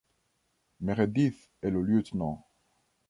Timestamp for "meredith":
0.79-1.51